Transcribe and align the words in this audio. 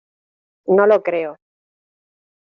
no 0.65 0.87
lo 0.87 1.03
creo. 1.03 1.35